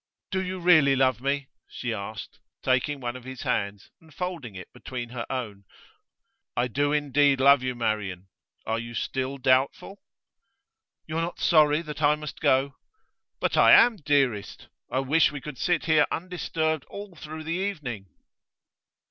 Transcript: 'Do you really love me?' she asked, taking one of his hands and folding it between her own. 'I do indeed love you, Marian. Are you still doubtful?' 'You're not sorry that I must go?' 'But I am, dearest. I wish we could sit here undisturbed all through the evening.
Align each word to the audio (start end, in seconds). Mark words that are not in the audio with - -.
'Do 0.31 0.41
you 0.43 0.59
really 0.59 0.95
love 0.95 1.21
me?' 1.21 1.47
she 1.67 1.93
asked, 1.93 2.39
taking 2.63 2.99
one 2.99 3.15
of 3.15 3.23
his 3.23 3.43
hands 3.43 3.91
and 4.01 4.11
folding 4.15 4.55
it 4.55 4.67
between 4.73 5.09
her 5.09 5.27
own. 5.31 5.63
'I 6.57 6.69
do 6.69 6.91
indeed 6.91 7.39
love 7.39 7.61
you, 7.61 7.75
Marian. 7.75 8.27
Are 8.65 8.79
you 8.79 8.95
still 8.95 9.37
doubtful?' 9.37 10.01
'You're 11.05 11.21
not 11.21 11.39
sorry 11.39 11.83
that 11.83 12.01
I 12.01 12.15
must 12.15 12.39
go?' 12.39 12.77
'But 13.39 13.55
I 13.57 13.73
am, 13.73 13.97
dearest. 13.97 14.69
I 14.91 15.01
wish 15.01 15.31
we 15.31 15.39
could 15.39 15.59
sit 15.59 15.85
here 15.85 16.07
undisturbed 16.09 16.83
all 16.85 17.13
through 17.15 17.43
the 17.43 17.51
evening. 17.53 18.07